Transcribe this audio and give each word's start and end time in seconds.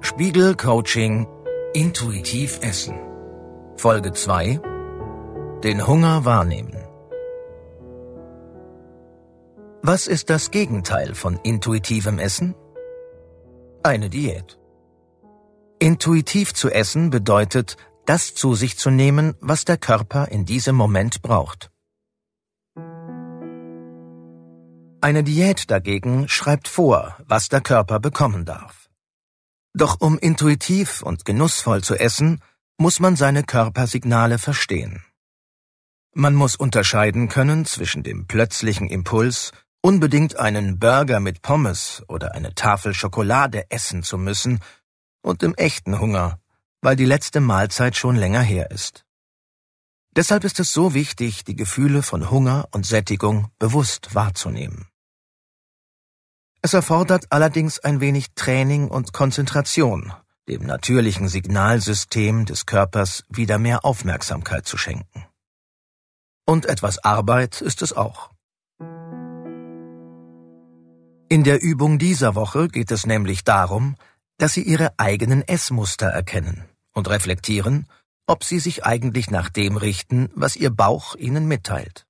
Spiegel 0.00 0.54
Coaching 0.54 1.26
Intuitiv 1.72 2.60
Essen 2.62 2.98
Folge 3.76 4.12
2 4.12 4.60
Den 5.62 5.86
Hunger 5.86 6.24
wahrnehmen 6.24 6.84
Was 9.82 10.06
ist 10.06 10.30
das 10.30 10.50
Gegenteil 10.50 11.14
von 11.14 11.38
intuitivem 11.42 12.18
Essen? 12.18 12.54
Eine 13.82 14.08
Diät. 14.08 14.58
Intuitiv 15.78 16.54
zu 16.54 16.70
essen 16.70 17.10
bedeutet, 17.10 17.76
das 18.06 18.34
zu 18.34 18.54
sich 18.54 18.78
zu 18.78 18.88
nehmen, 18.88 19.34
was 19.40 19.66
der 19.66 19.76
Körper 19.76 20.28
in 20.28 20.46
diesem 20.46 20.74
Moment 20.74 21.20
braucht. 21.20 21.73
Eine 25.04 25.22
Diät 25.22 25.70
dagegen 25.70 26.30
schreibt 26.30 26.66
vor, 26.66 27.18
was 27.26 27.50
der 27.50 27.60
Körper 27.60 28.00
bekommen 28.00 28.46
darf. 28.46 28.88
Doch 29.74 30.00
um 30.00 30.18
intuitiv 30.18 31.02
und 31.02 31.26
genussvoll 31.26 31.84
zu 31.84 31.94
essen, 31.94 32.40
muss 32.78 33.00
man 33.00 33.14
seine 33.14 33.42
Körpersignale 33.42 34.38
verstehen. 34.38 35.04
Man 36.14 36.34
muss 36.34 36.56
unterscheiden 36.56 37.28
können 37.28 37.66
zwischen 37.66 38.02
dem 38.02 38.26
plötzlichen 38.26 38.88
Impuls, 38.88 39.52
unbedingt 39.82 40.38
einen 40.38 40.78
Burger 40.78 41.20
mit 41.20 41.42
Pommes 41.42 42.02
oder 42.08 42.32
eine 42.32 42.54
Tafel 42.54 42.94
Schokolade 42.94 43.70
essen 43.70 44.04
zu 44.04 44.16
müssen, 44.16 44.60
und 45.22 45.42
dem 45.42 45.54
echten 45.56 46.00
Hunger, 46.00 46.38
weil 46.80 46.96
die 46.96 47.04
letzte 47.04 47.40
Mahlzeit 47.40 47.94
schon 47.94 48.16
länger 48.16 48.40
her 48.40 48.70
ist. 48.70 49.04
Deshalb 50.16 50.44
ist 50.44 50.60
es 50.60 50.72
so 50.72 50.94
wichtig, 50.94 51.44
die 51.44 51.56
Gefühle 51.56 52.02
von 52.02 52.30
Hunger 52.30 52.68
und 52.70 52.86
Sättigung 52.86 53.48
bewusst 53.58 54.14
wahrzunehmen. 54.14 54.88
Es 56.64 56.72
erfordert 56.72 57.26
allerdings 57.28 57.78
ein 57.78 58.00
wenig 58.00 58.32
Training 58.36 58.88
und 58.88 59.12
Konzentration, 59.12 60.14
dem 60.48 60.64
natürlichen 60.64 61.28
Signalsystem 61.28 62.46
des 62.46 62.64
Körpers 62.64 63.24
wieder 63.28 63.58
mehr 63.58 63.84
Aufmerksamkeit 63.84 64.66
zu 64.66 64.78
schenken. 64.78 65.26
Und 66.46 66.64
etwas 66.64 67.04
Arbeit 67.04 67.60
ist 67.60 67.82
es 67.82 67.92
auch. 67.92 68.30
In 71.28 71.44
der 71.44 71.62
Übung 71.62 71.98
dieser 71.98 72.34
Woche 72.34 72.68
geht 72.68 72.90
es 72.92 73.04
nämlich 73.04 73.44
darum, 73.44 73.96
dass 74.38 74.54
Sie 74.54 74.62
Ihre 74.62 74.98
eigenen 74.98 75.46
Essmuster 75.46 76.06
erkennen 76.06 76.64
und 76.94 77.10
reflektieren, 77.10 77.88
ob 78.26 78.42
Sie 78.42 78.58
sich 78.58 78.86
eigentlich 78.86 79.30
nach 79.30 79.50
dem 79.50 79.76
richten, 79.76 80.30
was 80.34 80.56
Ihr 80.56 80.70
Bauch 80.70 81.14
Ihnen 81.14 81.46
mitteilt. 81.46 82.06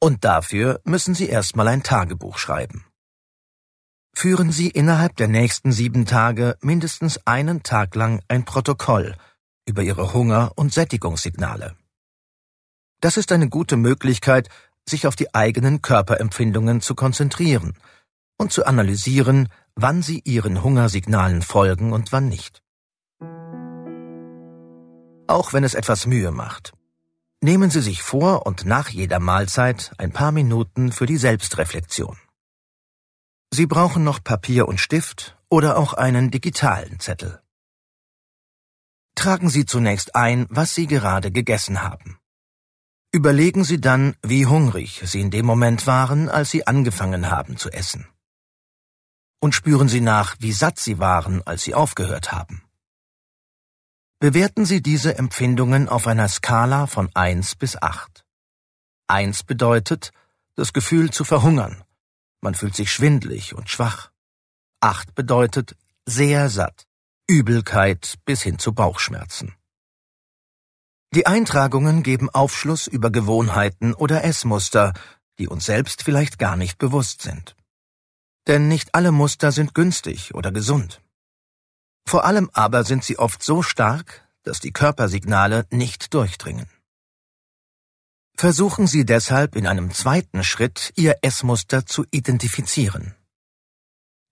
Und 0.00 0.24
dafür 0.24 0.80
müssen 0.84 1.14
Sie 1.14 1.28
erstmal 1.28 1.68
ein 1.68 1.82
Tagebuch 1.82 2.38
schreiben 2.38 2.86
führen 4.14 4.52
Sie 4.52 4.68
innerhalb 4.68 5.16
der 5.16 5.28
nächsten 5.28 5.72
sieben 5.72 6.06
Tage 6.06 6.56
mindestens 6.60 7.20
einen 7.26 7.62
Tag 7.62 7.94
lang 7.94 8.22
ein 8.28 8.44
Protokoll 8.44 9.14
über 9.66 9.82
Ihre 9.82 10.14
Hunger- 10.14 10.52
und 10.56 10.72
Sättigungssignale. 10.72 11.74
Das 13.00 13.16
ist 13.16 13.32
eine 13.32 13.48
gute 13.48 13.76
Möglichkeit, 13.76 14.48
sich 14.88 15.06
auf 15.06 15.16
die 15.16 15.34
eigenen 15.34 15.82
Körperempfindungen 15.82 16.80
zu 16.80 16.94
konzentrieren 16.94 17.74
und 18.38 18.52
zu 18.52 18.66
analysieren, 18.66 19.48
wann 19.74 20.02
Sie 20.02 20.20
Ihren 20.24 20.62
Hungersignalen 20.62 21.42
folgen 21.42 21.92
und 21.92 22.12
wann 22.12 22.28
nicht. 22.28 22.62
Auch 25.26 25.52
wenn 25.52 25.64
es 25.64 25.74
etwas 25.74 26.06
Mühe 26.06 26.30
macht. 26.30 26.72
Nehmen 27.42 27.70
Sie 27.70 27.80
sich 27.80 28.02
vor 28.02 28.46
und 28.46 28.64
nach 28.64 28.88
jeder 28.88 29.20
Mahlzeit 29.20 29.92
ein 29.98 30.12
paar 30.12 30.32
Minuten 30.32 30.92
für 30.92 31.06
die 31.06 31.16
Selbstreflexion. 31.16 32.16
Sie 33.56 33.66
brauchen 33.66 34.02
noch 34.02 34.24
Papier 34.24 34.66
und 34.66 34.80
Stift 34.80 35.38
oder 35.48 35.78
auch 35.78 35.92
einen 35.92 36.32
digitalen 36.32 36.98
Zettel. 36.98 37.40
Tragen 39.14 39.48
Sie 39.48 39.64
zunächst 39.64 40.16
ein, 40.16 40.48
was 40.50 40.74
Sie 40.74 40.88
gerade 40.88 41.30
gegessen 41.30 41.80
haben. 41.80 42.18
Überlegen 43.12 43.62
Sie 43.62 43.80
dann, 43.80 44.16
wie 44.22 44.46
hungrig 44.46 45.02
Sie 45.04 45.20
in 45.20 45.30
dem 45.30 45.46
Moment 45.46 45.86
waren, 45.86 46.28
als 46.28 46.50
Sie 46.50 46.66
angefangen 46.66 47.30
haben 47.30 47.56
zu 47.56 47.70
essen. 47.70 48.08
Und 49.38 49.54
spüren 49.54 49.88
Sie 49.88 50.00
nach, 50.00 50.34
wie 50.40 50.50
satt 50.50 50.80
Sie 50.80 50.98
waren, 50.98 51.40
als 51.46 51.62
Sie 51.62 51.76
aufgehört 51.76 52.32
haben. 52.32 52.64
Bewerten 54.18 54.64
Sie 54.64 54.82
diese 54.82 55.16
Empfindungen 55.16 55.88
auf 55.88 56.08
einer 56.08 56.26
Skala 56.26 56.88
von 56.88 57.08
1 57.14 57.54
bis 57.54 57.80
8. 57.80 58.24
1 59.06 59.44
bedeutet, 59.44 60.10
das 60.56 60.72
Gefühl 60.72 61.12
zu 61.12 61.22
verhungern, 61.22 61.84
man 62.44 62.54
fühlt 62.54 62.76
sich 62.76 62.92
schwindlig 62.92 63.54
und 63.54 63.70
schwach. 63.70 64.10
Acht 64.80 65.14
bedeutet 65.14 65.76
sehr 66.06 66.50
satt, 66.50 66.86
Übelkeit 67.26 68.18
bis 68.26 68.42
hin 68.42 68.58
zu 68.58 68.74
Bauchschmerzen. 68.74 69.54
Die 71.14 71.26
Eintragungen 71.26 72.02
geben 72.02 72.28
Aufschluss 72.28 72.86
über 72.86 73.10
Gewohnheiten 73.10 73.94
oder 73.94 74.24
Essmuster, 74.24 74.92
die 75.38 75.48
uns 75.48 75.64
selbst 75.64 76.02
vielleicht 76.02 76.38
gar 76.38 76.56
nicht 76.56 76.76
bewusst 76.78 77.22
sind. 77.22 77.56
Denn 78.46 78.68
nicht 78.68 78.94
alle 78.94 79.10
Muster 79.10 79.50
sind 79.50 79.74
günstig 79.74 80.34
oder 80.34 80.52
gesund. 80.52 81.00
Vor 82.06 82.26
allem 82.26 82.50
aber 82.52 82.84
sind 82.84 83.04
sie 83.04 83.18
oft 83.18 83.42
so 83.42 83.62
stark, 83.62 84.28
dass 84.42 84.60
die 84.60 84.72
Körpersignale 84.72 85.66
nicht 85.70 86.12
durchdringen. 86.12 86.68
Versuchen 88.44 88.86
Sie 88.86 89.06
deshalb 89.06 89.56
in 89.56 89.66
einem 89.66 89.90
zweiten 89.90 90.44
Schritt, 90.44 90.92
Ihr 90.96 91.16
Essmuster 91.22 91.86
zu 91.86 92.04
identifizieren. 92.10 93.14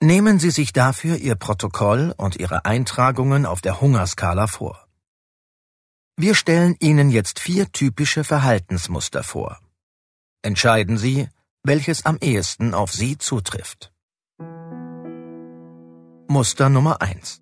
Nehmen 0.03 0.39
Sie 0.39 0.51
sich 0.51 0.75
dafür 0.75 1.17
Ihr 1.17 1.35
Protokoll 1.35 2.13
und 2.19 2.37
Ihre 2.37 2.67
Eintragungen 2.67 3.47
auf 3.47 3.63
der 3.63 3.81
Hungerskala 3.81 4.49
vor. 4.49 4.87
Wir 6.19 6.35
stellen 6.35 6.77
Ihnen 6.79 7.11
jetzt 7.11 7.41
vier 7.41 7.73
typische 7.73 8.23
Verhaltensmuster 8.23 9.23
vor. 9.23 9.59
Entscheiden 10.43 10.99
Sie, 10.99 11.27
welches 11.63 12.05
am 12.05 12.19
ehesten 12.21 12.75
auf 12.75 12.93
Sie 12.93 13.17
zutrifft. 13.17 13.95
Muster 16.29 16.69
Nummer 16.69 17.01
eins: 17.01 17.41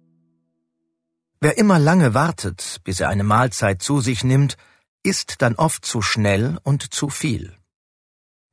Wer 1.41 1.58
immer 1.58 1.81
lange 1.81 2.14
wartet, 2.14 2.81
bis 2.84 3.00
er 3.00 3.08
eine 3.08 3.25
Mahlzeit 3.25 3.82
zu 3.82 4.00
sich 4.00 4.22
nimmt, 4.22 4.56
ist 5.03 5.43
dann 5.43 5.55
oft 5.56 5.84
zu 5.84 6.03
schnell 6.03 6.59
und 6.62 6.93
zu 6.93 7.09
viel. 7.09 7.56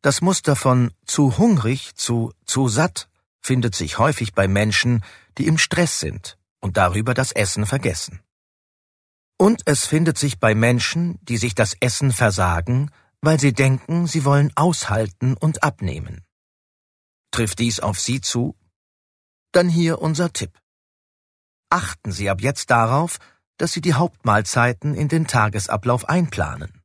Das 0.02 0.22
Muster 0.22 0.56
von 0.56 0.94
zu 1.06 1.38
hungrig 1.38 1.96
zu 1.96 2.34
zu 2.46 2.68
satt 2.68 3.09
findet 3.41 3.75
sich 3.75 3.97
häufig 3.97 4.34
bei 4.34 4.47
Menschen, 4.47 5.03
die 5.38 5.47
im 5.47 5.58
Stress 5.58 6.00
sind 6.00 6.38
und 6.59 6.78
darüber 6.78 7.13
das 7.13 7.31
Essen 7.31 7.66
vergessen. 7.66 8.22
Und 9.38 9.62
es 9.66 9.85
findet 9.85 10.18
sich 10.18 10.40
bei 10.40 10.56
Menschen, 10.56 11.19
die 11.22 11.38
sich 11.38 11.56
das 11.56 11.75
Essen 11.80 12.12
versagen, 12.12 12.91
weil 13.22 13.40
sie 13.40 13.53
denken, 13.53 14.08
sie 14.08 14.25
wollen 14.25 14.52
aushalten 14.56 15.35
und 15.35 15.64
abnehmen. 15.64 16.25
Trifft 17.31 17.59
dies 17.59 17.79
auf 17.79 18.00
Sie 18.00 18.22
zu? 18.22 18.56
Dann 19.52 19.69
hier 19.69 20.02
unser 20.02 20.34
Tipp. 20.34 20.59
Achten 21.69 22.12
Sie 22.12 22.29
ab 22.29 22.41
jetzt 22.41 22.69
darauf, 22.72 23.19
dass 23.57 23.73
Sie 23.73 23.81
die 23.81 23.94
Hauptmahlzeiten 23.94 24.95
in 24.95 25.07
den 25.07 25.28
Tagesablauf 25.28 26.07
einplanen. 26.07 26.81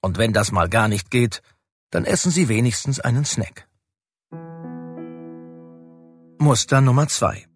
Und 0.00 0.18
wenn 0.18 0.32
das 0.32 0.50
mal 0.50 0.68
gar 0.68 0.88
nicht 0.88 1.10
geht, 1.10 1.42
dann 1.90 2.04
essen 2.04 2.30
Sie 2.30 2.48
wenigstens 2.48 3.00
einen 3.00 3.24
Snack. 3.24 3.68
Muster 6.38 6.80
Nummer 6.80 7.06
zwei. 7.08 7.46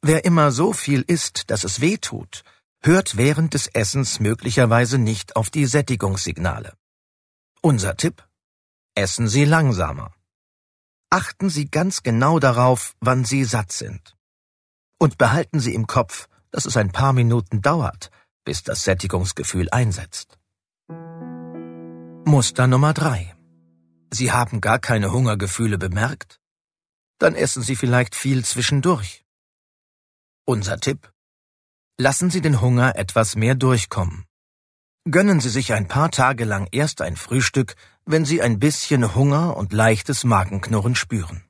Wer 0.00 0.24
immer 0.24 0.52
so 0.52 0.72
viel 0.72 1.02
isst, 1.02 1.50
dass 1.50 1.64
es 1.64 1.80
weh 1.80 1.96
tut, 1.96 2.44
hört 2.80 3.16
während 3.16 3.54
des 3.54 3.66
Essens 3.66 4.20
möglicherweise 4.20 4.98
nicht 4.98 5.34
auf 5.34 5.50
die 5.50 5.66
Sättigungssignale. 5.66 6.74
Unser 7.62 7.96
Tipp? 7.96 8.24
Essen 8.94 9.26
Sie 9.26 9.44
langsamer. 9.44 10.14
Achten 11.10 11.50
Sie 11.50 11.70
ganz 11.70 12.02
genau 12.02 12.38
darauf, 12.38 12.94
wann 13.00 13.24
Sie 13.24 13.44
satt 13.44 13.72
sind. 13.72 14.17
Und 14.98 15.16
behalten 15.16 15.60
Sie 15.60 15.74
im 15.74 15.86
Kopf, 15.86 16.28
dass 16.50 16.66
es 16.66 16.76
ein 16.76 16.90
paar 16.90 17.12
Minuten 17.12 17.62
dauert, 17.62 18.10
bis 18.44 18.62
das 18.62 18.82
Sättigungsgefühl 18.82 19.68
einsetzt. 19.70 20.38
Muster 22.24 22.66
Nummer 22.66 22.92
drei: 22.94 23.34
Sie 24.10 24.32
haben 24.32 24.60
gar 24.60 24.78
keine 24.78 25.12
Hungergefühle 25.12 25.78
bemerkt? 25.78 26.40
Dann 27.18 27.34
essen 27.34 27.62
Sie 27.62 27.76
vielleicht 27.76 28.14
viel 28.14 28.44
zwischendurch. 28.44 29.24
Unser 30.44 30.78
Tipp? 30.78 31.12
Lassen 32.00 32.30
Sie 32.30 32.40
den 32.40 32.60
Hunger 32.60 32.96
etwas 32.96 33.36
mehr 33.36 33.54
durchkommen. 33.54 34.24
Gönnen 35.10 35.40
Sie 35.40 35.48
sich 35.48 35.72
ein 35.72 35.88
paar 35.88 36.10
Tage 36.10 36.44
lang 36.44 36.68
erst 36.70 37.02
ein 37.02 37.16
Frühstück, 37.16 37.76
wenn 38.04 38.24
Sie 38.24 38.40
ein 38.42 38.58
bisschen 38.58 39.14
Hunger 39.14 39.56
und 39.56 39.72
leichtes 39.72 40.24
Magenknurren 40.24 40.94
spüren. 40.94 41.44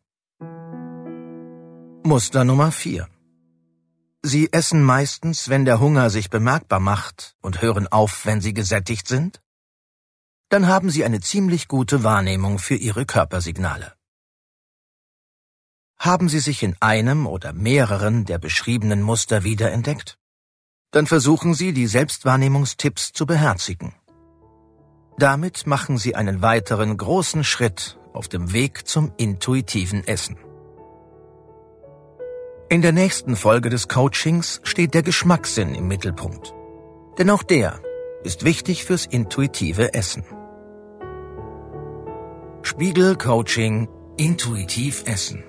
Muster 2.05 2.45
Nummer 2.45 2.73
vier: 2.73 3.09
Sie 4.23 4.53
essen 4.53 4.83
meistens, 4.83 5.49
wenn 5.49 5.65
der 5.65 5.79
Hunger 5.79 6.11
sich 6.11 6.29
bemerkbar 6.29 6.81
macht 6.81 7.37
und 7.41 7.63
hören 7.63 7.87
auf, 7.87 8.27
wenn 8.27 8.41
Sie 8.41 8.53
gesättigt 8.53 9.07
sind? 9.07 9.41
Dann 10.49 10.67
haben 10.67 10.91
Sie 10.91 11.05
eine 11.05 11.21
ziemlich 11.21 11.69
gute 11.69 12.03
Wahrnehmung 12.03 12.59
für 12.59 12.75
Ihre 12.75 13.07
Körpersignale. 13.07 13.93
Haben 15.99 16.29
Sie 16.29 16.41
sich 16.41 16.63
in 16.63 16.77
einem 16.81 17.27
oder 17.27 17.53
mehreren 17.53 18.25
der 18.25 18.39
beschriebenen 18.39 19.03
Muster 19.03 19.45
wiederentdeckt? 19.45 20.19
Dann 20.91 21.07
versuchen 21.07 21.55
Sie, 21.55 21.73
die 21.73 21.87
Selbstwahrnehmungstipps 21.87 23.13
zu 23.13 23.25
beherzigen. 23.25 23.95
Damit 25.19 25.67
machen 25.67 25.97
Sie 25.99 26.17
einen 26.17 26.43
weiteren 26.43 26.97
großen 26.97 27.45
Schritt 27.45 27.99
auf 28.13 28.29
dem 28.29 28.53
Weg 28.53 28.89
zum 28.89 29.13
intuitiven 29.17 30.07
Essen. 30.07 30.39
In 32.71 32.83
der 32.83 32.93
nächsten 32.93 33.35
Folge 33.35 33.71
des 33.71 33.89
Coachings 33.89 34.61
steht 34.63 34.93
der 34.93 35.03
Geschmackssinn 35.03 35.75
im 35.75 35.89
Mittelpunkt. 35.89 36.53
Denn 37.17 37.31
auch 37.31 37.43
der 37.43 37.81
ist 38.25 38.45
wichtig 38.45 38.85
fürs 38.85 39.07
intuitive 39.07 39.95
Essen. 39.95 40.23
Spiegel 42.61 43.17
Coaching 43.17 43.89
Intuitiv 44.19 45.05
Essen 45.07 45.48